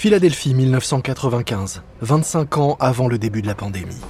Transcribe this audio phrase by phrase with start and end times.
[0.00, 4.00] Philadelphie 1995, 25 ans avant le début de la pandémie.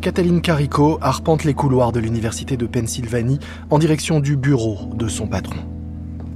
[0.00, 3.38] Cataline Carico arpente les couloirs de l'Université de Pennsylvanie
[3.68, 5.60] en direction du bureau de son patron.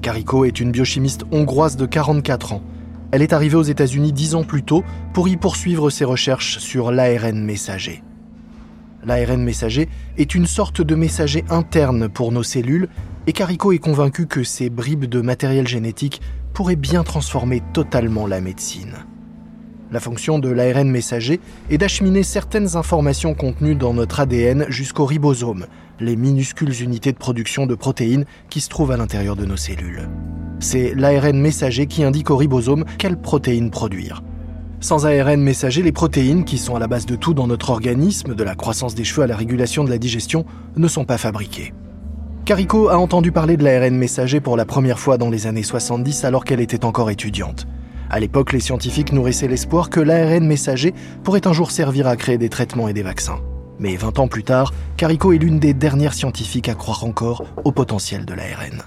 [0.02, 2.62] Carico est une biochimiste hongroise de 44 ans.
[3.10, 4.84] Elle est arrivée aux États-Unis dix ans plus tôt
[5.14, 8.02] pour y poursuivre ses recherches sur l'ARN messager.
[9.02, 9.88] L'ARN messager
[10.18, 12.90] est une sorte de messager interne pour nos cellules
[13.26, 16.20] et Carico est convaincu que ces bribes de matériel génétique
[16.52, 18.94] pourrait bien transformer totalement la médecine.
[19.92, 25.66] La fonction de l'ARN messager est d'acheminer certaines informations contenues dans notre ADN jusqu'au ribosome,
[25.98, 30.08] les minuscules unités de production de protéines qui se trouvent à l'intérieur de nos cellules.
[30.60, 34.22] C'est l'ARN messager qui indique au ribosome quelles protéines produire.
[34.82, 38.34] Sans ARN messager, les protéines, qui sont à la base de tout dans notre organisme,
[38.34, 41.74] de la croissance des cheveux à la régulation de la digestion, ne sont pas fabriquées.
[42.50, 46.24] Carico a entendu parler de l'ARN messager pour la première fois dans les années 70
[46.24, 47.68] alors qu'elle était encore étudiante.
[48.10, 50.92] À l'époque, les scientifiques nourrissaient l'espoir que l'ARN messager
[51.22, 53.38] pourrait un jour servir à créer des traitements et des vaccins.
[53.78, 57.70] Mais 20 ans plus tard, Carico est l'une des dernières scientifiques à croire encore au
[57.70, 58.82] potentiel de l'ARN.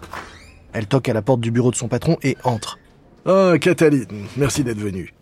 [0.74, 2.80] Elle toque à la porte du bureau de son patron et entre.
[3.26, 5.14] Ah, Cataline, merci d'être venue.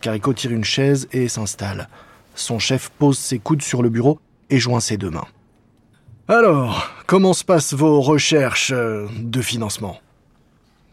[0.00, 1.88] Carico tire une chaise et s'installe.
[2.34, 4.18] Son chef pose ses coudes sur le bureau
[4.50, 5.28] et joint ses deux mains.
[6.30, 9.98] Alors, comment se passent vos recherches euh, de financement?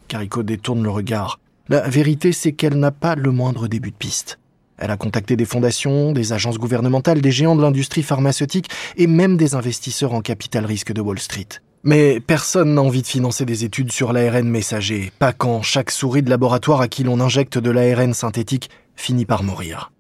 [0.08, 1.42] Carico détourne le regard.
[1.68, 4.40] La vérité, c'est qu'elle n'a pas le moindre début de piste.
[4.78, 9.36] Elle a contacté des fondations, des agences gouvernementales, des géants de l'industrie pharmaceutique et même
[9.36, 11.50] des investisseurs en capital risque de Wall Street.
[11.84, 16.24] Mais personne n'a envie de financer des études sur l'ARN messager, pas quand chaque souris
[16.24, 19.92] de laboratoire à qui l'on injecte de l'ARN synthétique finit par mourir.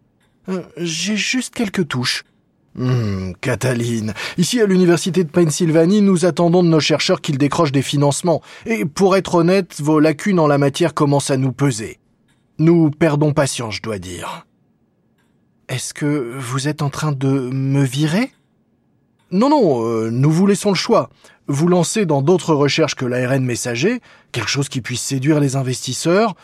[0.47, 2.23] Euh, j'ai juste quelques touches,
[2.77, 7.81] Hum, Cataline, ici à l'Université de Pennsylvanie, nous attendons de nos chercheurs qu'ils décrochent des
[7.81, 8.41] financements.
[8.65, 11.99] Et pour être honnête, vos lacunes en la matière commencent à nous peser.
[12.59, 14.45] Nous perdons patience, je dois dire.
[15.69, 18.31] Est-ce que vous êtes en train de me virer?
[19.31, 21.09] Non, non, euh, nous vous laissons le choix.
[21.47, 24.02] Vous lancer dans d'autres recherches que l'ARN messager,
[24.33, 26.35] quelque chose qui puisse séduire les investisseurs,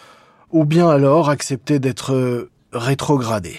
[0.49, 3.57] ou bien alors accepter d'être euh, rétrogradé.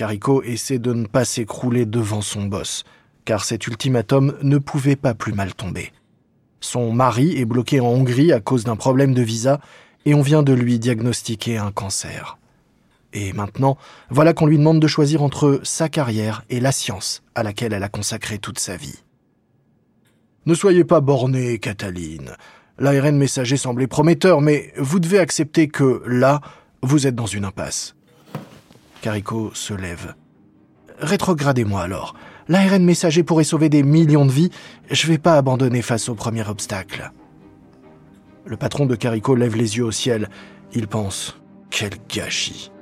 [0.00, 2.84] Carico essaie de ne pas s'écrouler devant son boss,
[3.26, 5.92] car cet ultimatum ne pouvait pas plus mal tomber.
[6.60, 9.60] Son mari est bloqué en Hongrie à cause d'un problème de visa
[10.06, 12.38] et on vient de lui diagnostiquer un cancer.
[13.12, 13.76] Et maintenant,
[14.08, 17.84] voilà qu'on lui demande de choisir entre sa carrière et la science à laquelle elle
[17.84, 19.02] a consacré toute sa vie.
[20.46, 22.36] Ne soyez pas bornée, Cataline.
[22.78, 26.40] L'ARN messager semblait prometteur, mais vous devez accepter que, là,
[26.80, 27.96] vous êtes dans une impasse.
[29.00, 30.14] Carico se lève.
[30.98, 32.14] Rétrogradez-moi alors.
[32.48, 34.50] L'ARN messager pourrait sauver des millions de vies.
[34.90, 37.10] Je vais pas abandonner face au premier obstacle.
[38.44, 40.28] Le patron de Carico lève les yeux au ciel.
[40.72, 41.40] Il pense
[41.70, 42.72] Quel gâchis.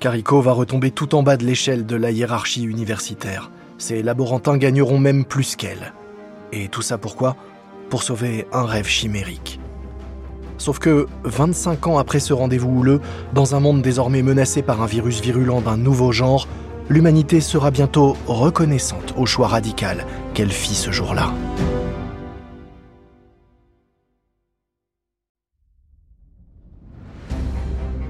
[0.00, 3.50] Carico va retomber tout en bas de l'échelle de la hiérarchie universitaire.
[3.76, 5.92] Ses laborantins gagneront même plus qu'elle.
[6.52, 7.36] Et tout ça pourquoi?
[7.90, 9.60] Pour sauver un rêve chimérique.
[10.58, 13.00] Sauf que, 25 ans après ce rendez-vous houleux,
[13.34, 16.48] dans un monde désormais menacé par un virus virulent d'un nouveau genre,
[16.88, 21.32] l'humanité sera bientôt reconnaissante au choix radical qu'elle fit ce jour-là.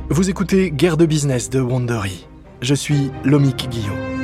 [0.09, 2.27] Vous écoutez Guerre de business de Wandery.
[2.63, 4.16] Je suis Lomik Guillot.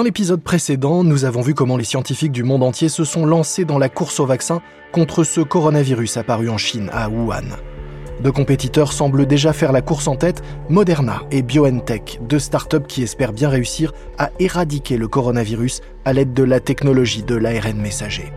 [0.00, 3.66] Dans l'épisode précédent, nous avons vu comment les scientifiques du monde entier se sont lancés
[3.66, 4.62] dans la course au vaccin
[4.92, 7.44] contre ce coronavirus apparu en Chine, à Wuhan.
[8.22, 13.02] Deux compétiteurs semblent déjà faire la course en tête, Moderna et BioNTech, deux startups qui
[13.02, 18.32] espèrent bien réussir à éradiquer le coronavirus à l'aide de la technologie de l'ARN messager.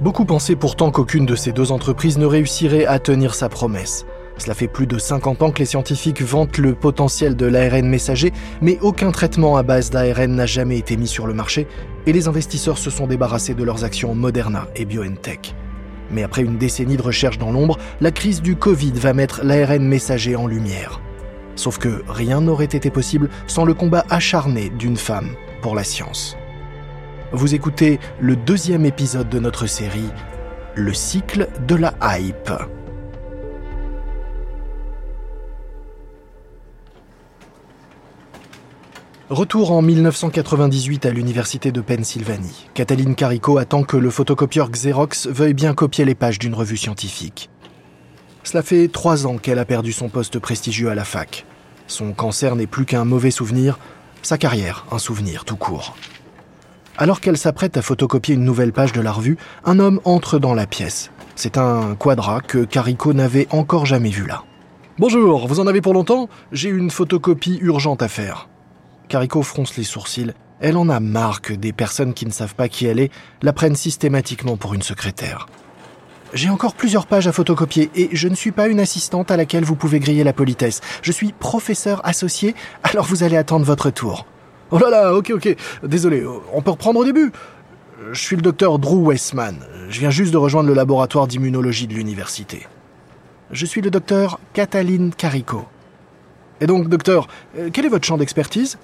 [0.00, 4.04] Beaucoup pensaient pourtant qu'aucune de ces deux entreprises ne réussirait à tenir sa promesse.
[4.36, 8.32] Cela fait plus de 50 ans que les scientifiques vantent le potentiel de l'ARN messager,
[8.60, 11.66] mais aucun traitement à base d'ARN n'a jamais été mis sur le marché
[12.06, 15.54] et les investisseurs se sont débarrassés de leurs actions Moderna et BioNTech.
[16.10, 19.84] Mais après une décennie de recherche dans l'ombre, la crise du Covid va mettre l'ARN
[19.84, 21.00] messager en lumière.
[21.56, 25.30] Sauf que rien n'aurait été possible sans le combat acharné d'une femme
[25.62, 26.36] pour la science.
[27.32, 30.10] Vous écoutez le deuxième épisode de notre série,
[30.74, 32.50] Le cycle de la hype.
[39.34, 42.68] Retour en 1998 à l'université de Pennsylvanie.
[42.72, 47.50] Cataline Carico attend que le photocopieur Xerox veuille bien copier les pages d'une revue scientifique.
[48.44, 51.46] Cela fait trois ans qu'elle a perdu son poste prestigieux à la fac.
[51.88, 53.80] Son cancer n'est plus qu'un mauvais souvenir,
[54.22, 55.96] sa carrière un souvenir tout court.
[56.96, 60.54] Alors qu'elle s'apprête à photocopier une nouvelle page de la revue, un homme entre dans
[60.54, 61.10] la pièce.
[61.34, 64.44] C'est un quadra que Carico n'avait encore jamais vu là.
[65.00, 66.28] Bonjour, vous en avez pour longtemps?
[66.52, 68.48] J'ai une photocopie urgente à faire.
[69.08, 70.32] Carico fronce les sourcils.
[70.60, 73.10] Elle en a marre que des personnes qui ne savent pas qui elle est
[73.42, 75.46] la prennent systématiquement pour une secrétaire.
[76.32, 79.64] J'ai encore plusieurs pages à photocopier et je ne suis pas une assistante à laquelle
[79.64, 80.80] vous pouvez griller la politesse.
[81.02, 84.26] Je suis professeur associé, alors vous allez attendre votre tour.
[84.70, 85.56] Oh là là, ok, ok.
[85.84, 87.30] Désolé, on peut reprendre au début
[88.10, 89.56] Je suis le docteur Drew Westman.
[89.88, 92.66] Je viens juste de rejoindre le laboratoire d'immunologie de l'université.
[93.52, 95.66] Je suis le docteur Cataline Carico.
[96.60, 97.28] Et donc, docteur,
[97.58, 98.78] euh, quel est votre champ d'expertise?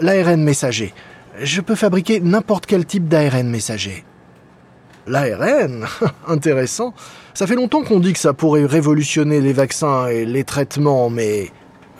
[0.00, 0.94] L'ARN messager.
[1.40, 4.04] Je peux fabriquer n'importe quel type d'ARN messager.
[5.06, 5.86] L'ARN
[6.28, 6.94] Intéressant.
[7.34, 11.50] Ça fait longtemps qu'on dit que ça pourrait révolutionner les vaccins et les traitements, mais...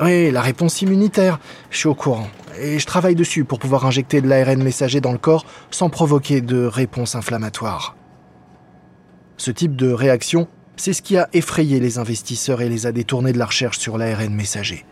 [0.01, 1.41] Oui, la réponse immunitaire.
[1.71, 2.29] Je suis au courant.
[2.61, 6.41] Et je travaille dessus pour pouvoir injecter de l'ARN messager dans le corps sans provoquer
[6.41, 7.97] de réponse inflammatoire.
[9.37, 10.47] Ce type de réaction,
[10.77, 13.99] c'est ce qui a effrayé les investisseurs et les a détournés de la recherche sur
[13.99, 14.85] l'ARN messager.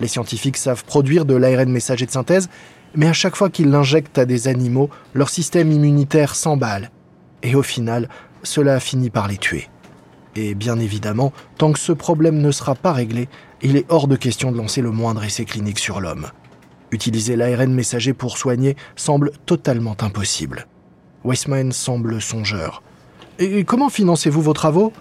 [0.00, 2.48] Les scientifiques savent produire de l'ARN messager de synthèse,
[2.94, 6.90] mais à chaque fois qu'ils l'injectent à des animaux, leur système immunitaire s'emballe.
[7.42, 8.08] Et au final,
[8.42, 9.68] cela finit par les tuer.
[10.34, 13.28] Et bien évidemment, tant que ce problème ne sera pas réglé,
[13.60, 16.28] il est hors de question de lancer le moindre essai clinique sur l'homme.
[16.90, 20.66] Utiliser l'ARN messager pour soigner semble totalement impossible.
[21.24, 22.82] Weissman semble songeur.
[23.38, 24.92] Et comment financez-vous vos travaux?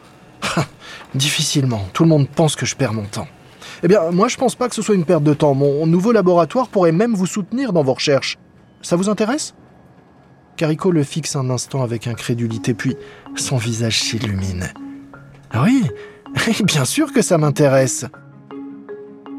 [1.15, 1.85] Difficilement.
[1.93, 3.27] Tout le monde pense que je perds mon temps.
[3.83, 5.53] Eh bien, moi je pense pas que ce soit une perte de temps.
[5.53, 8.37] Mon nouveau laboratoire pourrait même vous soutenir dans vos recherches.
[8.81, 9.53] Ça vous intéresse?
[10.55, 12.95] Carico le fixe un instant avec incrédulité, puis
[13.35, 14.71] son visage s'illumine.
[15.51, 15.87] Ah oui,
[16.63, 18.05] bien sûr que ça m'intéresse.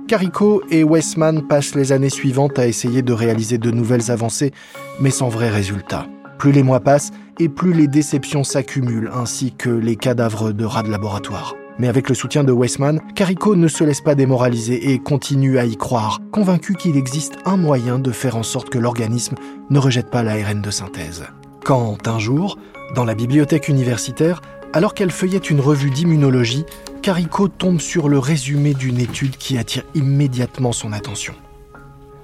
[0.08, 4.52] Carico et Westman passent les années suivantes à essayer de réaliser de nouvelles avancées,
[5.00, 6.06] mais sans vrai résultat.
[6.38, 10.82] Plus les mois passent et plus les déceptions s'accumulent, ainsi que les cadavres de rats
[10.82, 11.54] de laboratoire.
[11.78, 15.64] Mais avec le soutien de Weissman, Carico ne se laisse pas démoraliser et continue à
[15.64, 19.36] y croire, convaincu qu'il existe un moyen de faire en sorte que l'organisme
[19.70, 21.24] ne rejette pas l'ARN de synthèse.
[21.64, 22.58] Quand, un jour,
[22.94, 24.42] dans la bibliothèque universitaire,
[24.72, 26.64] alors qu'elle feuillette une revue d'immunologie,
[27.02, 31.34] Carico tombe sur le résumé d'une étude qui attire immédiatement son attention.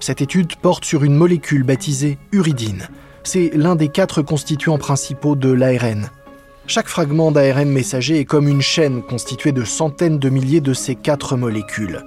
[0.01, 2.89] Cette étude porte sur une molécule baptisée uridine.
[3.25, 6.09] C'est l'un des quatre constituants principaux de l'ARN,
[6.69, 10.95] chaque fragment d'ARN messager est comme une chaîne constituée de centaines de milliers de ces
[10.95, 12.05] quatre molécules.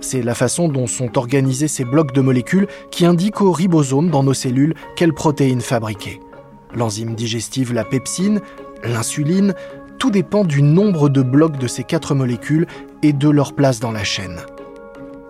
[0.00, 4.22] C'est la façon dont sont organisés ces blocs de molécules qui indiquent au ribosome dans
[4.22, 6.18] nos cellules quelles protéines fabriquer.
[6.74, 8.40] L'enzyme digestive, la pepsine,
[8.82, 9.54] l'insuline,
[9.98, 12.66] tout dépend du nombre de blocs de ces quatre molécules
[13.02, 14.40] et de leur place dans la chaîne.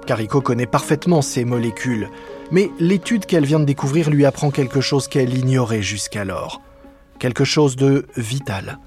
[0.06, 2.08] Carico connaît parfaitement ces molécules,
[2.52, 6.60] mais l'étude qu'elle vient de découvrir lui apprend quelque chose qu'elle ignorait jusqu'alors
[7.20, 8.80] quelque chose de vital.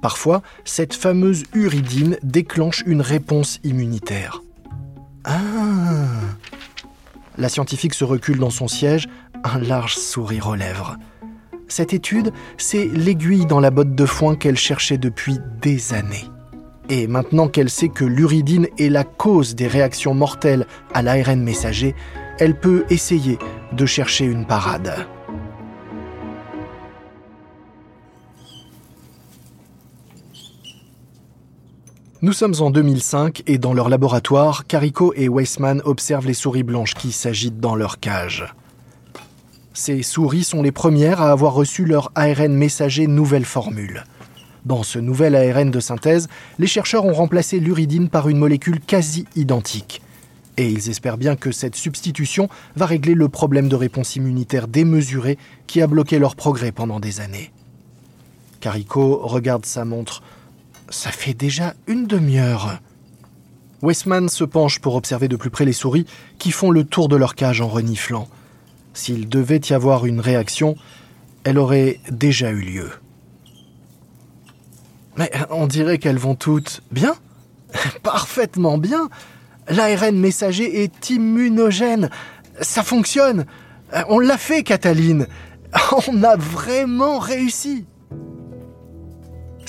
[0.00, 4.42] Parfois, cette fameuse uridine déclenche une réponse immunitaire.
[5.24, 5.38] Ah
[7.36, 9.06] La scientifique se recule dans son siège,
[9.44, 10.96] un large sourire aux lèvres.
[11.68, 16.28] Cette étude, c'est l'aiguille dans la botte de foin qu'elle cherchait depuis des années.
[16.88, 21.94] Et maintenant qu'elle sait que l'uridine est la cause des réactions mortelles à l'ARN messager,
[22.38, 23.38] elle peut essayer
[23.72, 25.06] de chercher une parade.
[32.24, 36.94] Nous sommes en 2005 et dans leur laboratoire, Carico et Weissman observent les souris blanches
[36.94, 38.54] qui s'agitent dans leur cage.
[39.74, 44.04] Ces souris sont les premières à avoir reçu leur ARN messager nouvelle formule.
[44.64, 46.28] Dans ce nouvel ARN de synthèse,
[46.60, 50.00] les chercheurs ont remplacé l'uridine par une molécule quasi identique.
[50.56, 55.38] Et ils espèrent bien que cette substitution va régler le problème de réponse immunitaire démesurée
[55.66, 57.50] qui a bloqué leur progrès pendant des années.
[58.60, 60.22] Carico regarde sa montre.
[60.88, 62.80] Ça fait déjà une demi-heure.
[63.82, 66.06] Westman se penche pour observer de plus près les souris
[66.38, 68.28] qui font le tour de leur cage en reniflant.
[68.94, 70.76] S'il devait y avoir une réaction,
[71.44, 72.90] elle aurait déjà eu lieu.
[75.16, 77.14] Mais on dirait qu'elles vont toutes bien
[78.02, 79.08] Parfaitement bien
[79.68, 82.10] L'ARN messager est immunogène.
[82.60, 83.46] Ça fonctionne.
[84.08, 85.26] On l'a fait, Cataline.
[86.08, 87.86] On a vraiment réussi.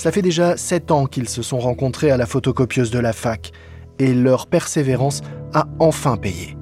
[0.03, 3.53] Ça fait déjà sept ans qu'ils se sont rencontrés à la photocopieuse de la fac,
[3.99, 5.21] et leur persévérance
[5.53, 6.57] a enfin payé.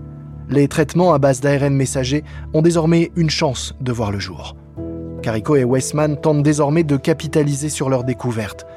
[0.48, 4.56] Les traitements à base d'ARN messager ont désormais une chance de voir le jour.
[5.24, 8.68] Carico et Weissman tentent désormais de capitaliser sur leur découverte.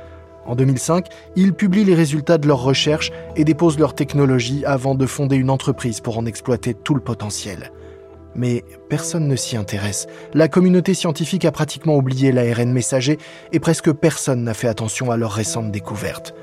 [0.46, 5.04] En 2005, ils publient les résultats de leurs recherches et déposent leur technologie avant de
[5.04, 7.70] fonder une entreprise pour en exploiter tout le potentiel.
[8.34, 10.06] Mais personne ne s'y intéresse.
[10.32, 13.18] La communauté scientifique a pratiquement oublié l'ARN messager
[13.52, 16.34] et presque personne n'a fait attention à leur récente découverte.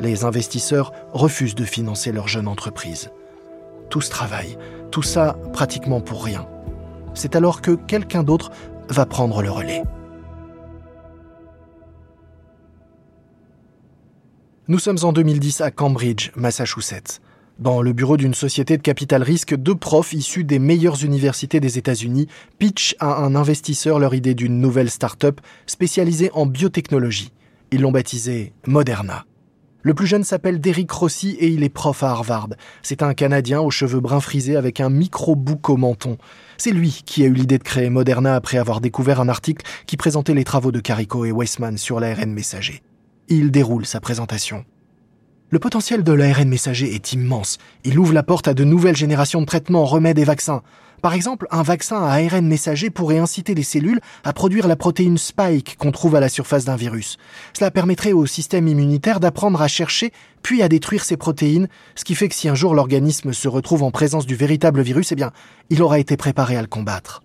[0.00, 3.10] Les investisseurs refusent de financer leur jeune entreprise.
[3.90, 4.56] Tout ce travail,
[4.90, 6.46] tout ça pratiquement pour rien.
[7.14, 8.50] C'est alors que quelqu'un d'autre
[8.88, 9.82] va prendre le relais.
[14.68, 17.20] Nous sommes en 2010 à Cambridge, Massachusetts.
[17.62, 21.78] Dans le bureau d'une société de capital risque, deux profs issus des meilleures universités des
[21.78, 22.26] États-Unis
[22.58, 27.30] pitchent à un investisseur leur idée d'une nouvelle start-up spécialisée en biotechnologie.
[27.70, 29.26] Ils l'ont baptisée Moderna.
[29.82, 32.48] Le plus jeune s'appelle Derrick Rossi et il est prof à Harvard.
[32.82, 36.18] C'est un Canadien aux cheveux bruns frisés avec un micro-bouc au menton.
[36.58, 39.96] C'est lui qui a eu l'idée de créer Moderna après avoir découvert un article qui
[39.96, 42.82] présentait les travaux de Carico et Weissman sur l'ARN messager.
[43.28, 44.64] Il déroule sa présentation.
[45.52, 47.58] Le potentiel de l'ARN messager est immense.
[47.84, 50.62] Il ouvre la porte à de nouvelles générations de traitements, remèdes et vaccins.
[51.02, 55.18] Par exemple, un vaccin à ARN messager pourrait inciter les cellules à produire la protéine
[55.18, 57.18] spike qu'on trouve à la surface d'un virus.
[57.52, 60.10] Cela permettrait au système immunitaire d'apprendre à chercher
[60.42, 63.82] puis à détruire ces protéines, ce qui fait que si un jour l'organisme se retrouve
[63.82, 65.32] en présence du véritable virus, eh bien,
[65.68, 67.22] il aura été préparé à le combattre.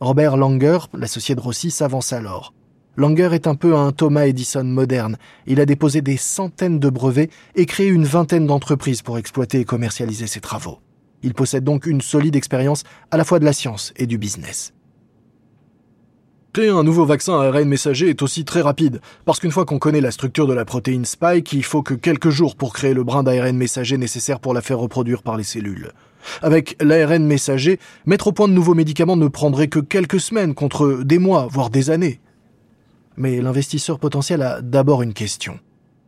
[0.00, 2.52] Robert Langer, l'associé de Rossi, s'avance alors.
[2.96, 5.16] Langer est un peu un Thomas Edison moderne.
[5.46, 9.64] Il a déposé des centaines de brevets et créé une vingtaine d'entreprises pour exploiter et
[9.64, 10.78] commercialiser ses travaux.
[11.22, 14.72] Il possède donc une solide expérience à la fois de la science et du business.
[16.52, 19.78] Créer un nouveau vaccin à ARN messager est aussi très rapide, parce qu'une fois qu'on
[19.78, 23.04] connaît la structure de la protéine spike, il faut que quelques jours pour créer le
[23.04, 25.92] brin d'ARN messager nécessaire pour la faire reproduire par les cellules.
[26.42, 31.04] Avec l'ARN messager, mettre au point de nouveaux médicaments ne prendrait que quelques semaines contre
[31.04, 32.20] des mois, voire des années.
[33.16, 35.58] Mais l'investisseur potentiel a d'abord une question.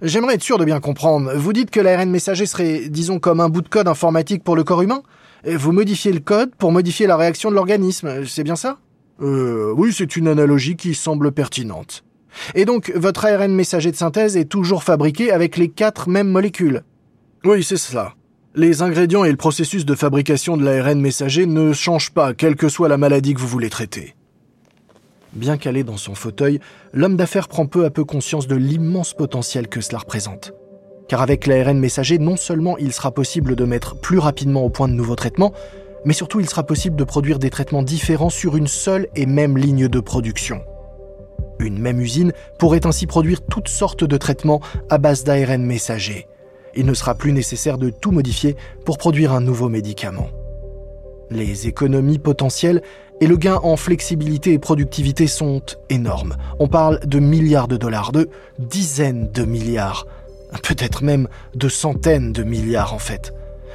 [0.03, 1.33] J'aimerais être sûr de bien comprendre.
[1.37, 4.65] Vous dites que l'ARN messager serait, disons, comme un bout de code informatique pour le
[4.65, 5.03] corps humain
[5.47, 8.79] Vous modifiez le code pour modifier la réaction de l'organisme, c'est bien ça?
[9.21, 12.05] Euh, oui, c'est une analogie qui semble pertinente.
[12.55, 16.83] Et donc, votre ARN messager de synthèse est toujours fabriqué avec les quatre mêmes molécules?
[17.45, 18.15] Oui, c'est cela.
[18.55, 22.69] Les ingrédients et le processus de fabrication de l'ARN messager ne changent pas, quelle que
[22.69, 24.15] soit la maladie que vous voulez traiter.
[25.33, 26.61] Bien calé dans son fauteuil,
[26.93, 30.53] l'homme d'affaires prend peu à peu conscience de l'immense potentiel que cela représente.
[31.09, 34.89] Car avec l'ARN messager, non seulement il sera possible de mettre plus rapidement au point
[34.89, 35.53] de nouveaux traitements,
[36.05, 39.57] mais surtout il sera possible de produire des traitements différents sur une seule et même
[39.57, 40.61] ligne de production.
[41.61, 44.61] Une même usine pourrait ainsi produire toutes sortes de traitements
[44.91, 46.27] à base d'ARN messager.
[46.75, 50.29] Il ne sera plus nécessaire de tout modifier pour produire un nouveau médicament.
[51.31, 52.83] Les économies potentielles
[53.23, 56.35] et le gain en flexibilité et productivité sont énormes.
[56.59, 60.09] On parle de milliards de dollars, de dizaines de milliards,
[60.65, 63.33] peut-être même de centaines de milliards en fait.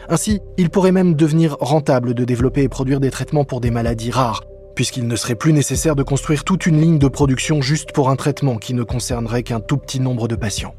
[0.09, 4.11] Ainsi, il pourrait même devenir rentable de développer et produire des traitements pour des maladies
[4.11, 4.43] rares,
[4.75, 8.17] puisqu'il ne serait plus nécessaire de construire toute une ligne de production juste pour un
[8.17, 10.75] traitement qui ne concernerait qu'un tout petit nombre de patients.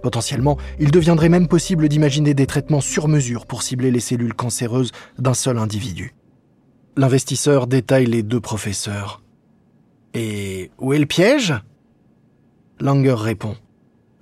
[0.00, 4.92] Potentiellement, il deviendrait même possible d'imaginer des traitements sur mesure pour cibler les cellules cancéreuses
[5.18, 6.14] d'un seul individu.
[6.94, 9.22] L'investisseur détaille les deux professeurs.
[10.12, 11.54] Et où est le piège?
[12.80, 13.56] Langer répond.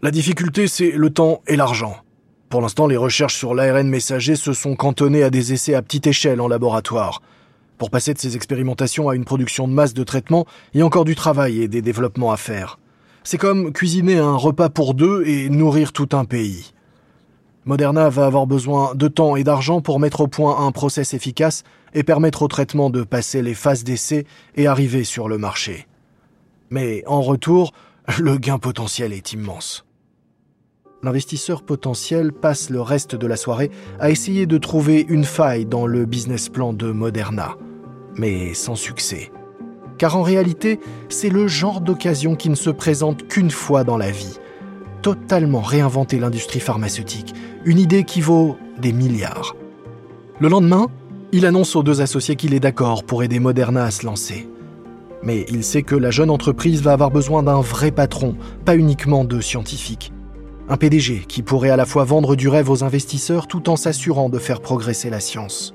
[0.03, 1.97] La difficulté, c'est le temps et l'argent.
[2.49, 6.07] Pour l'instant, les recherches sur l'ARN messager se sont cantonnées à des essais à petite
[6.07, 7.23] échelle en laboratoire.
[7.77, 10.87] Pour passer de ces expérimentations à une production de masse de traitement, il y a
[10.87, 12.79] encore du travail et des développements à faire.
[13.25, 16.73] C'est comme cuisiner un repas pour deux et nourrir tout un pays.
[17.67, 21.63] Moderna va avoir besoin de temps et d'argent pour mettre au point un process efficace
[21.93, 24.27] et permettre au traitement de passer les phases d'essai
[24.57, 25.87] et arriver sur le marché.
[26.71, 27.73] Mais en retour,
[28.19, 29.85] le gain potentiel est immense.
[31.03, 35.87] L'investisseur potentiel passe le reste de la soirée à essayer de trouver une faille dans
[35.87, 37.57] le business plan de Moderna,
[38.17, 39.33] mais sans succès.
[39.97, 44.11] Car en réalité, c'est le genre d'occasion qui ne se présente qu'une fois dans la
[44.11, 44.39] vie.
[45.03, 49.57] Totalement réinventer l'industrie pharmaceutique, une idée qui vaut des milliards.
[50.41, 50.89] Le lendemain,
[51.33, 54.49] il annonce aux deux associés qu'il est d'accord pour aider Moderna à se lancer.
[55.23, 59.25] Mais il sait que la jeune entreprise va avoir besoin d'un vrai patron, pas uniquement
[59.25, 60.13] de scientifiques.
[60.69, 64.29] Un PDG qui pourrait à la fois vendre du rêve aux investisseurs tout en s'assurant
[64.29, 65.75] de faire progresser la science.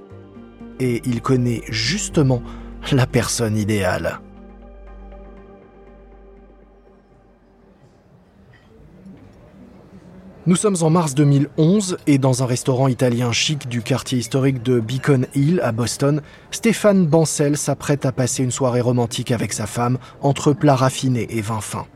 [0.79, 2.41] Et il connaît justement
[2.91, 4.19] la personne idéale.
[10.47, 14.79] Nous sommes en mars 2011 et dans un restaurant italien chic du quartier historique de
[14.79, 16.21] Beacon Hill à Boston,
[16.51, 21.41] Stéphane Bancel s'apprête à passer une soirée romantique avec sa femme entre plats raffinés et
[21.41, 21.87] vin fin.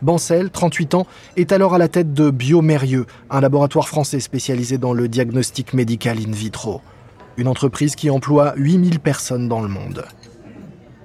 [0.00, 4.92] Bancel, 38 ans, est alors à la tête de Biomérieux, un laboratoire français spécialisé dans
[4.92, 6.80] le diagnostic médical in vitro.
[7.36, 10.04] Une entreprise qui emploie 8000 personnes dans le monde.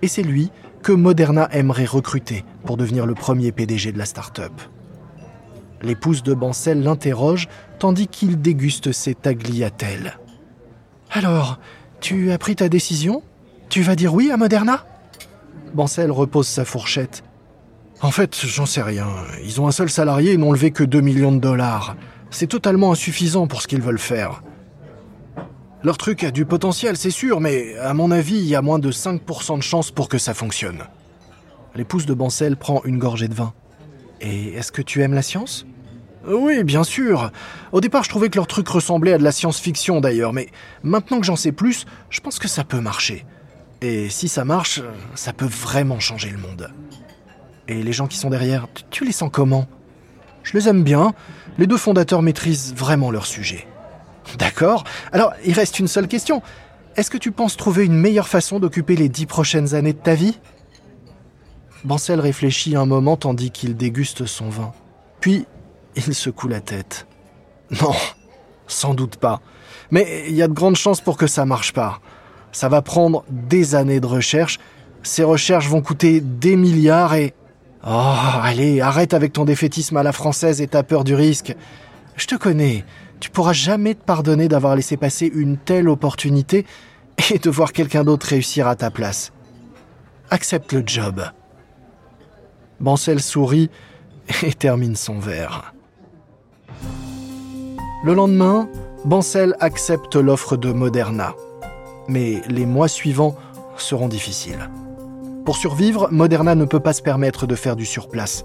[0.03, 0.51] Et c'est lui
[0.83, 4.53] que Moderna aimerait recruter pour devenir le premier PDG de la start-up.
[5.83, 10.17] L'épouse de Bancel l'interroge tandis qu'il déguste ses tagliatelles.
[11.11, 11.59] Alors,
[11.99, 13.21] tu as pris ta décision?
[13.69, 14.85] Tu vas dire oui à Moderna?
[15.73, 17.23] Bancel repose sa fourchette.
[18.01, 19.07] En fait, j'en sais rien.
[19.43, 21.95] Ils ont un seul salarié et n'ont levé que 2 millions de dollars.
[22.31, 24.43] C'est totalement insuffisant pour ce qu'ils veulent faire.
[25.83, 28.79] Leur truc a du potentiel, c'est sûr, mais à mon avis, il y a moins
[28.79, 30.83] de 5% de chances pour que ça fonctionne.
[31.75, 33.53] L'épouse de Bancel prend une gorgée de vin.
[34.21, 35.65] Et est-ce que tu aimes la science?
[36.27, 37.31] Oui, bien sûr.
[37.71, 40.49] Au départ, je trouvais que leur truc ressemblait à de la science-fiction d'ailleurs, mais
[40.83, 43.25] maintenant que j'en sais plus, je pense que ça peut marcher.
[43.81, 44.81] Et si ça marche,
[45.15, 46.71] ça peut vraiment changer le monde.
[47.67, 49.67] Et les gens qui sont derrière, tu les sens comment?
[50.43, 51.13] Je les aime bien.
[51.57, 53.67] Les deux fondateurs maîtrisent vraiment leur sujet.
[54.37, 54.83] D'accord?
[55.11, 56.41] Alors, il reste une seule question.
[56.95, 60.15] Est-ce que tu penses trouver une meilleure façon d'occuper les dix prochaines années de ta
[60.15, 60.39] vie?
[61.83, 64.71] Bancel réfléchit un moment tandis qu'il déguste son vin.
[65.19, 65.45] Puis
[65.95, 67.07] il secoue la tête.
[67.81, 67.95] Non,
[68.67, 69.41] sans doute pas.
[69.91, 71.99] Mais il y a de grandes chances pour que ça marche pas.
[72.51, 74.59] Ça va prendre des années de recherche.
[75.01, 77.33] Ces recherches vont coûter des milliards et...
[77.85, 81.55] Oh, allez, arrête avec ton défaitisme à la française et ta peur du risque.
[82.15, 82.85] Je te connais.
[83.19, 86.65] Tu pourras jamais te pardonner d'avoir laissé passer une telle opportunité
[87.31, 89.33] et de voir quelqu'un d'autre réussir à ta place.
[90.29, 91.23] Accepte le job.
[92.79, 93.69] Bancel sourit
[94.43, 95.72] et termine son verre.
[98.03, 98.67] Le lendemain,
[99.05, 101.35] Bancel accepte l'offre de Moderna.
[102.09, 103.33] Mais les mois suivants
[103.77, 104.69] seront difficiles.
[105.45, 108.43] Pour survivre, Moderna ne peut pas se permettre de faire du surplace.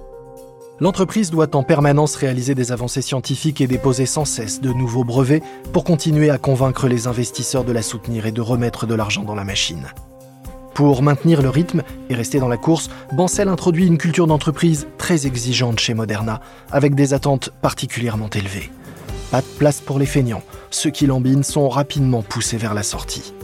[0.79, 5.43] L'entreprise doit en permanence réaliser des avancées scientifiques et déposer sans cesse de nouveaux brevets
[5.73, 9.35] pour continuer à convaincre les investisseurs de la soutenir et de remettre de l'argent dans
[9.35, 9.89] la machine.
[10.73, 15.27] Pour maintenir le rythme et rester dans la course, Bancel introduit une culture d'entreprise très
[15.27, 18.71] exigeante chez Moderna, avec des attentes particulièrement élevées.
[19.31, 20.43] Pas de place pour les feignants.
[20.71, 23.35] Ceux qui lambinent sont rapidement poussés vers la sortie.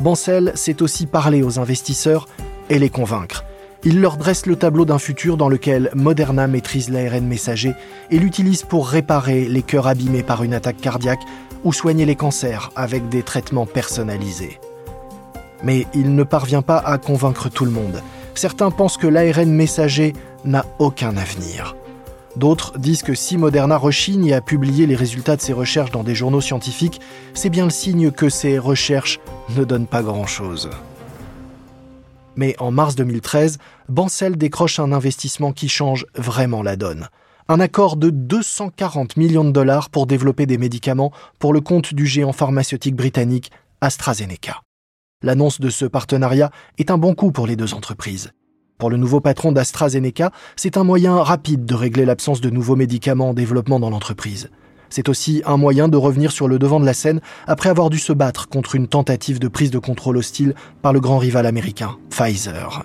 [0.00, 2.26] Bancel sait aussi parler aux investisseurs
[2.70, 3.44] et les convaincre.
[3.84, 7.74] Il leur dresse le tableau d'un futur dans lequel Moderna maîtrise l'ARN messager
[8.10, 11.22] et l'utilise pour réparer les cœurs abîmés par une attaque cardiaque
[11.64, 14.58] ou soigner les cancers avec des traitements personnalisés.
[15.62, 18.02] Mais il ne parvient pas à convaincre tout le monde.
[18.34, 21.76] Certains pensent que l'ARN messager n'a aucun avenir.
[22.36, 26.14] D'autres disent que si Moderna rechigne à publier les résultats de ses recherches dans des
[26.14, 27.00] journaux scientifiques,
[27.34, 29.18] c'est bien le signe que ces recherches
[29.56, 30.70] ne donnent pas grand-chose.
[32.36, 37.08] Mais en mars 2013, Bancel décroche un investissement qui change vraiment la donne.
[37.48, 42.06] Un accord de 240 millions de dollars pour développer des médicaments pour le compte du
[42.06, 44.62] géant pharmaceutique britannique AstraZeneca.
[45.22, 48.30] L'annonce de ce partenariat est un bon coup pour les deux entreprises.
[48.80, 53.28] Pour le nouveau patron d'AstraZeneca, c'est un moyen rapide de régler l'absence de nouveaux médicaments
[53.28, 54.48] en développement dans l'entreprise.
[54.88, 57.98] C'est aussi un moyen de revenir sur le devant de la scène après avoir dû
[57.98, 61.98] se battre contre une tentative de prise de contrôle hostile par le grand rival américain,
[62.08, 62.84] Pfizer.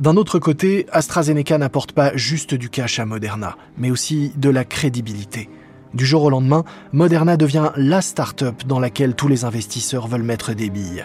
[0.00, 4.64] D'un autre côté, AstraZeneca n'apporte pas juste du cash à Moderna, mais aussi de la
[4.64, 5.50] crédibilité.
[5.92, 10.54] Du jour au lendemain, Moderna devient la start-up dans laquelle tous les investisseurs veulent mettre
[10.54, 11.04] des billes.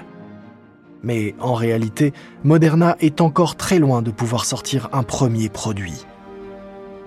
[1.03, 6.05] Mais en réalité, Moderna est encore très loin de pouvoir sortir un premier produit.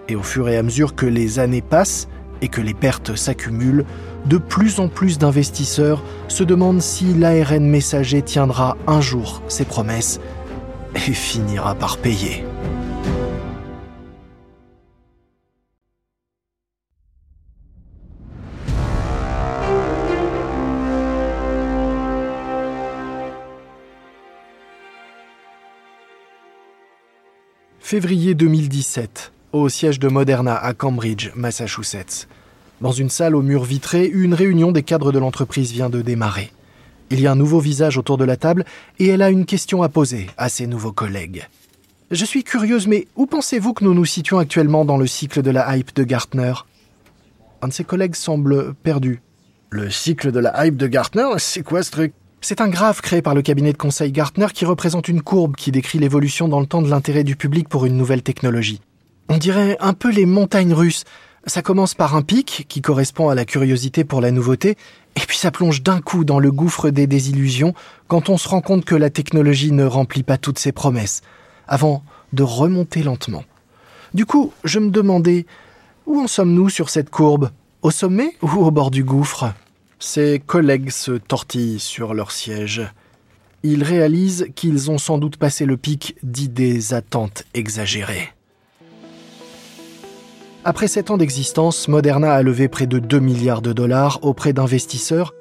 [0.08, 2.08] Et au fur et à mesure que les années passent
[2.40, 3.84] et que les pertes s'accumulent,
[4.26, 10.20] de plus en plus d'investisseurs se demandent si l'ARN messager tiendra un jour ses promesses
[10.94, 12.44] et finira par payer.
[27.84, 32.26] Février 2017, au siège de Moderna à Cambridge, Massachusetts.
[32.80, 36.52] Dans une salle aux murs vitrés, une réunion des cadres de l'entreprise vient de démarrer.
[37.10, 38.64] Il y a un nouveau visage autour de la table
[38.98, 41.46] et elle a une question à poser à ses nouveaux collègues.
[42.12, 45.50] Je suis curieuse, mais où pensez-vous que nous nous situons actuellement dans le cycle de
[45.50, 46.54] la hype de Gartner?
[47.60, 49.20] Un de ses collègues semble perdu.
[49.70, 52.14] Le cycle de la hype de Gartner, c'est quoi ce truc?
[52.42, 55.70] C'est un graphe créé par le cabinet de conseil Gartner qui représente une courbe qui
[55.70, 58.80] décrit l'évolution dans le temps de l'intérêt du public pour une nouvelle technologie.
[59.28, 61.04] On dirait un peu les montagnes russes.
[61.46, 64.76] Ça commence par un pic qui correspond à la curiosité pour la nouveauté,
[65.16, 67.74] et puis ça plonge d'un coup dans le gouffre des désillusions
[68.08, 71.22] quand on se rend compte que la technologie ne remplit pas toutes ses promesses,
[71.66, 72.02] avant
[72.32, 73.44] de remonter lentement.
[74.14, 75.46] Du coup, je me demandais,
[76.06, 77.50] où en sommes-nous sur cette courbe?
[77.82, 79.52] Au sommet ou au bord du gouffre?
[80.04, 82.82] Ses collègues se tortillent sur leur siège.
[83.62, 88.30] Ils réalisent qu'ils ont sans doute passé le pic d'idées attentes exagérées.
[90.64, 95.34] Après sept ans d'existence, Moderna a levé près de 2 milliards de dollars auprès d'investisseurs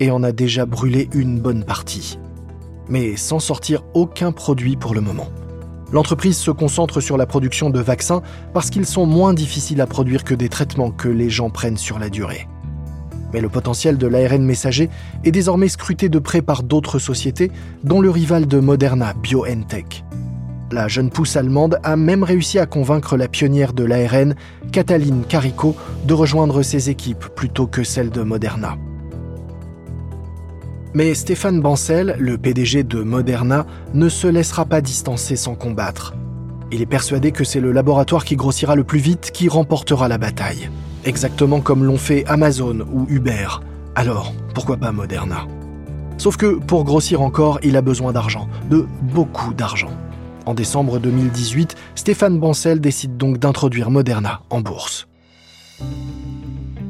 [0.00, 2.18] et en a déjà brûlé une bonne partie.
[2.88, 5.28] Mais sans sortir aucun produit pour le moment.
[5.92, 8.22] L'entreprise se concentre sur la production de vaccins
[8.54, 12.00] parce qu'ils sont moins difficiles à produire que des traitements que les gens prennent sur
[12.00, 12.48] la durée.
[13.32, 14.90] Mais le potentiel de l'ARN messager
[15.24, 17.50] est désormais scruté de près par d'autres sociétés,
[17.84, 20.04] dont le rival de Moderna, BioNTech.
[20.72, 24.36] La jeune pousse allemande a même réussi à convaincre la pionnière de l'ARN,
[24.70, 25.74] Katalin Kariko,
[26.06, 28.76] de rejoindre ses équipes plutôt que celles de Moderna.
[30.94, 36.14] Mais Stéphane Bancel, le PDG de Moderna, ne se laissera pas distancer sans combattre.
[36.72, 40.18] Il est persuadé que c'est le laboratoire qui grossira le plus vite qui remportera la
[40.18, 40.70] bataille.
[41.04, 43.46] Exactement comme l'ont fait Amazon ou Uber.
[43.94, 45.46] Alors, pourquoi pas Moderna?
[46.18, 49.90] Sauf que pour grossir encore, il a besoin d'argent, de beaucoup d'argent.
[50.44, 55.08] En décembre 2018, Stéphane Bancel décide donc d'introduire Moderna en bourse.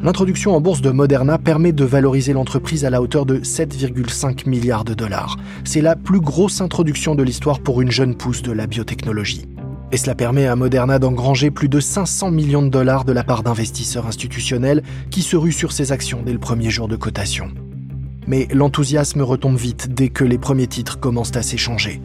[0.02, 4.84] L'introduction en bourse de Moderna permet de valoriser l'entreprise à la hauteur de 7,5 milliards
[4.84, 5.36] de dollars.
[5.62, 9.46] C'est la plus grosse introduction de l'histoire pour une jeune pousse de la biotechnologie.
[9.92, 13.42] Et cela permet à Moderna d'engranger plus de 500 millions de dollars de la part
[13.42, 17.48] d'investisseurs institutionnels qui se ruent sur ses actions dès le premier jour de cotation.
[18.28, 22.00] Mais l'enthousiasme retombe vite dès que les premiers titres commencent à s'échanger.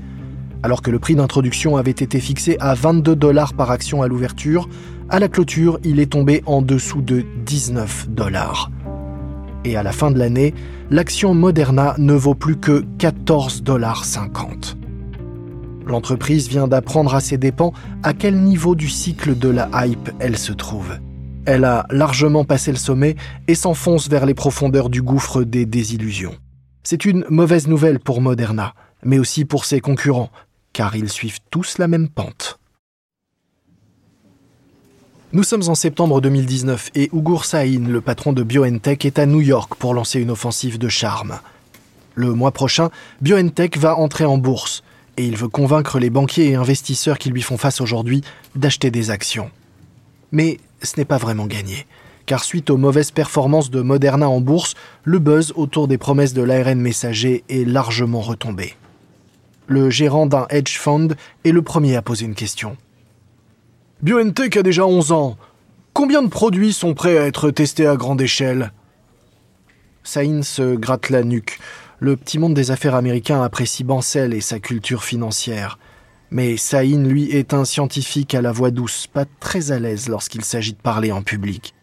[0.63, 4.67] Alors que le prix d'introduction avait été fixé à 22 dollars par action à l'ouverture,
[5.10, 8.71] à la clôture, il est tombé en dessous de 19 dollars.
[9.63, 10.56] Et à la fin de l'année,
[10.89, 14.78] l'action Moderna ne vaut plus que 14 dollars 50.
[15.86, 17.71] L'entreprise vient d'apprendre à ses dépens
[18.02, 20.98] à quel niveau du cycle de la hype elle se trouve.
[21.45, 23.15] Elle a largement passé le sommet
[23.48, 26.36] et s'enfonce vers les profondeurs du gouffre des désillusions.
[26.84, 30.32] C'est une mauvaise nouvelle pour Moderna, mais aussi pour ses concurrents,
[30.74, 32.60] car ils suivent tous la même pente.
[35.34, 39.41] Nous sommes en septembre 2019 et Ugur Sahin, le patron de BioNTech, est à New
[39.41, 41.39] York pour lancer une offensive de charme.
[42.15, 42.89] Le mois prochain,
[43.21, 44.82] BioNTech va entrer en bourse
[45.17, 48.21] et il veut convaincre les banquiers et investisseurs qui lui font face aujourd'hui
[48.56, 49.49] d'acheter des actions.
[50.32, 51.86] Mais ce n'est pas vraiment gagné,
[52.25, 56.41] car suite aux mauvaises performances de Moderna en bourse, le buzz autour des promesses de
[56.41, 58.75] l'ARN messager est largement retombé
[59.67, 62.78] le gérant d'un hedge fund, est le premier à poser une question.
[64.01, 65.38] BioNTech a déjà 11 ans.
[65.93, 68.71] Combien de produits sont prêts à être testés à grande échelle?
[70.04, 71.60] Saïn se gratte la nuque.
[72.06, 75.80] Le petit monde des affaires américains apprécie Bancel et sa culture financière.
[76.30, 80.46] Mais Saïn, lui, est un scientifique à la voix douce, pas très à l'aise lorsqu'il
[80.46, 81.74] s'agit de parler en public.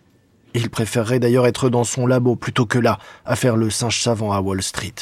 [0.55, 4.33] Il préférerait d'ailleurs être dans son labo plutôt que là, à faire le singe savant
[4.33, 4.95] à Wall Street.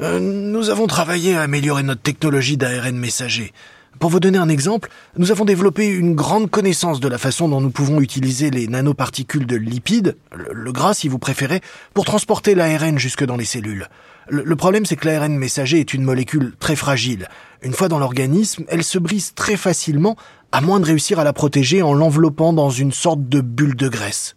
[0.00, 3.54] Euh, nous avons travaillé à améliorer notre technologie d'ARN messager.
[3.98, 7.62] Pour vous donner un exemple, nous avons développé une grande connaissance de la façon dont
[7.62, 11.62] nous pouvons utiliser les nanoparticules de lipides, le, gras si vous préférez,
[11.94, 13.88] pour transporter l'ARN jusque dans les cellules.
[14.28, 17.28] Le, problème, c'est que l'ARN messager est une molécule très fragile.
[17.62, 20.16] Une fois dans l'organisme, elle se brise très facilement,
[20.52, 23.88] à moins de réussir à la protéger en l'enveloppant dans une sorte de bulle de
[23.88, 24.36] graisse.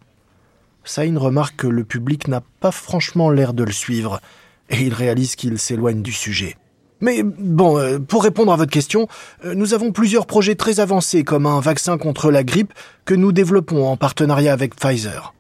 [0.84, 4.20] Saïn remarque que le public n'a pas franchement l'air de le suivre
[4.70, 6.56] et il réalise qu'il s'éloigne du sujet.
[7.00, 9.08] Mais bon, euh, pour répondre à votre question,
[9.46, 12.74] euh, nous avons plusieurs projets très avancés comme un vaccin contre la grippe
[13.06, 15.34] que nous développons en partenariat avec Pfizer.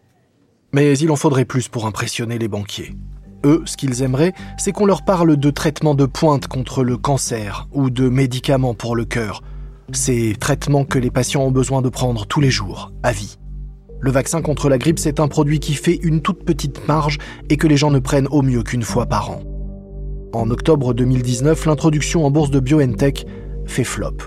[0.72, 2.94] Mais il en faudrait plus pour impressionner les banquiers.
[3.46, 7.68] Eux, ce qu'ils aimeraient, c'est qu'on leur parle de traitements de pointe contre le cancer
[7.72, 9.42] ou de médicaments pour le cœur.
[9.94, 13.38] Ces traitements que les patients ont besoin de prendre tous les jours, à vie.
[14.00, 17.18] Le vaccin contre la grippe, c'est un produit qui fait une toute petite marge
[17.50, 19.42] et que les gens ne prennent au mieux qu'une fois par an.
[20.34, 23.26] En octobre 2019, l'introduction en bourse de BioNTech
[23.66, 24.18] fait flop.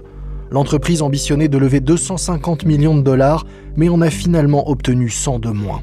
[0.50, 3.44] L'entreprise ambitionnait de lever 250 millions de dollars,
[3.76, 5.82] mais en a finalement obtenu 100 de moins.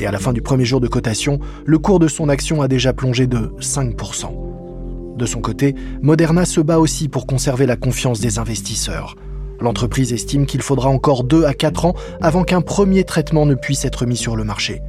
[0.00, 2.68] Et à la fin du premier jour de cotation, le cours de son action a
[2.68, 5.16] déjà plongé de 5%.
[5.16, 9.16] De son côté, Moderna se bat aussi pour conserver la confiance des investisseurs.
[9.60, 13.84] L'entreprise estime qu'il faudra encore 2 à 4 ans avant qu'un premier traitement ne puisse
[13.84, 14.82] être mis sur le marché.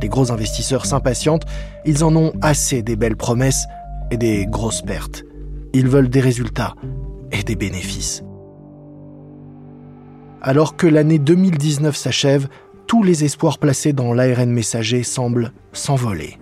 [0.00, 1.46] Les gros investisseurs s'impatientent,
[1.84, 3.66] ils en ont assez des belles promesses
[4.12, 5.24] et des grosses pertes.
[5.72, 6.74] Ils veulent des résultats
[7.32, 8.22] et des bénéfices.
[10.40, 12.48] Alors que l'année 2019 s'achève,
[12.92, 16.38] tous les espoirs placés dans l'ARN messager semblent s'envoler.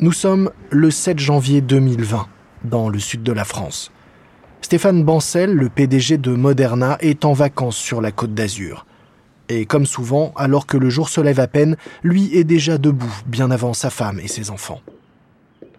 [0.00, 2.26] Nous sommes le 7 janvier 2020,
[2.64, 3.92] dans le sud de la France.
[4.62, 8.84] Stéphane Bancel, le PDG de Moderna, est en vacances sur la côte d'Azur.
[9.48, 13.16] Et comme souvent, alors que le jour se lève à peine, lui est déjà debout,
[13.26, 14.80] bien avant sa femme et ses enfants.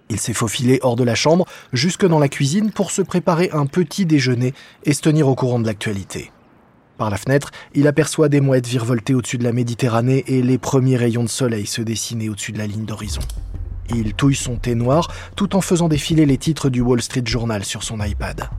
[0.08, 3.66] Il s'est faufilé hors de la chambre, jusque dans la cuisine, pour se préparer un
[3.66, 4.54] petit déjeuner
[4.86, 6.32] et se tenir au courant de l'actualité.
[6.98, 10.98] Par la fenêtre, il aperçoit des mouettes virevolter au-dessus de la Méditerranée et les premiers
[10.98, 13.22] rayons de soleil se dessiner au-dessus de la ligne d'horizon.
[13.96, 17.64] Il touille son thé noir tout en faisant défiler les titres du Wall Street Journal
[17.64, 18.50] sur son iPad.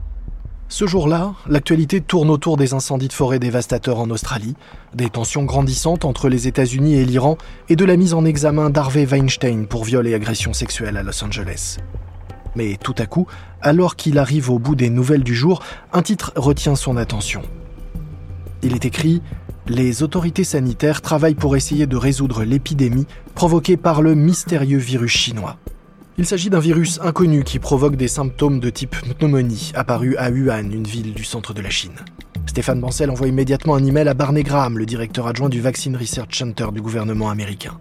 [0.69, 4.55] Ce jour-là, l'actualité tourne autour des incendies de forêt dévastateurs en Australie,
[4.93, 7.37] des tensions grandissantes entre les États-Unis et l'Iran
[7.69, 11.23] et de la mise en examen d'Harvey Weinstein pour viol et agression sexuelle à Los
[11.23, 11.77] Angeles.
[12.55, 13.27] Mais tout à coup,
[13.61, 17.41] alors qu'il arrive au bout des nouvelles du jour, un titre retient son attention.
[18.61, 19.21] Il est écrit
[19.67, 25.57] Les autorités sanitaires travaillent pour essayer de résoudre l'épidémie provoquée par le mystérieux virus chinois.
[26.17, 30.69] Il s'agit d'un virus inconnu qui provoque des symptômes de type pneumonie, apparu à Wuhan,
[30.71, 31.95] une ville du centre de la Chine.
[32.45, 36.37] Stéphane Bancel envoie immédiatement un email à Barney Graham, le directeur adjoint du Vaccine Research
[36.37, 37.79] Center du gouvernement américain.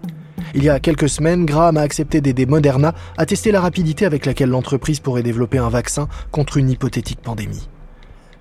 [0.55, 4.25] Il y a quelques semaines, Graham a accepté d'aider Moderna à tester la rapidité avec
[4.25, 7.69] laquelle l'entreprise pourrait développer un vaccin contre une hypothétique pandémie.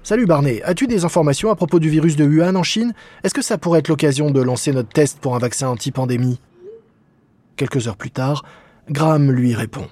[0.08, 2.94] Salut Barney, as-tu des informations à propos du virus de Wuhan en Chine?
[3.26, 6.40] Est-ce que ça pourrait être l'occasion de lancer notre test pour un vaccin anti-pandémie?
[7.58, 8.46] Quelques heures plus tard,
[8.90, 9.86] Graham lui répond.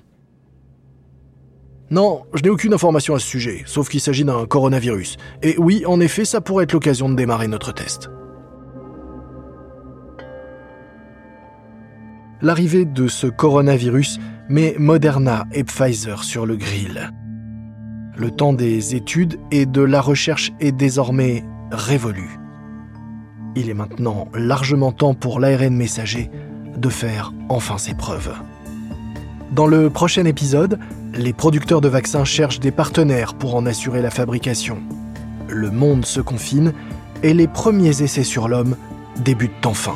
[1.92, 5.18] Non, je n'ai aucune information à ce sujet, sauf qu'il s'agit d'un coronavirus.
[5.44, 8.10] Et oui, en effet, ça pourrait être l'occasion de démarrer notre test.
[12.42, 17.12] L'arrivée de ce coronavirus met Moderna et Pfizer sur le grill.
[18.18, 22.40] Le temps des études et de la recherche est désormais révolu.
[23.56, 26.30] Il est maintenant largement temps pour l'ARN messager
[26.78, 28.34] de faire enfin ses preuves.
[29.52, 30.80] Dans le prochain épisode,
[31.14, 34.78] les producteurs de vaccins cherchent des partenaires pour en assurer la fabrication.
[35.48, 36.74] Le monde se confine
[37.22, 38.76] et les premiers essais sur l'homme
[39.24, 39.96] débutent enfin.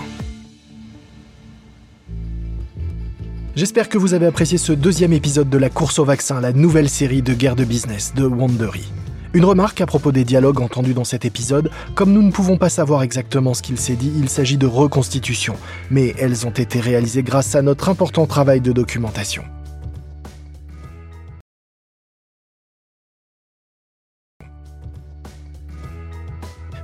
[3.59, 6.87] J'espère que vous avez apprécié ce deuxième épisode de la course au vaccin, la nouvelle
[6.87, 8.89] série de guerre de business de Wandery.
[9.33, 12.69] Une remarque à propos des dialogues entendus dans cet épisode, comme nous ne pouvons pas
[12.69, 15.57] savoir exactement ce qu'il s'est dit, il s'agit de reconstitutions,
[15.91, 19.43] mais elles ont été réalisées grâce à notre important travail de documentation.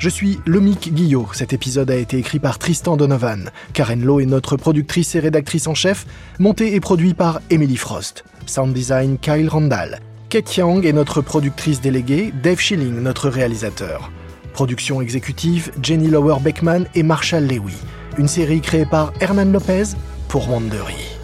[0.05, 1.29] Je suis Lomic Guillot.
[1.33, 3.49] Cet épisode a été écrit par Tristan Donovan.
[3.73, 6.05] Karen Lowe est notre productrice et rédactrice en chef,
[6.37, 8.23] monté et produit par Emily Frost.
[8.45, 9.99] Sound design Kyle Randall.
[10.29, 14.11] Kate Young est notre productrice déléguée, Dave Schilling notre réalisateur.
[14.53, 17.73] Production exécutive Jenny Lower Beckman et Marshall Lewy.
[18.19, 19.95] Une série créée par Hernan Lopez
[20.27, 21.14] pour Wandery.